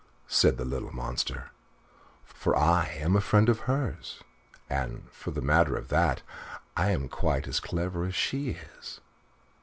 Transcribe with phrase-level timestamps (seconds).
[0.33, 1.51] said the little monster,
[2.25, 4.23] "for I am a friend of hers,
[4.67, 6.23] and, for the matter of that,
[6.75, 8.99] I am quite as clever as she is."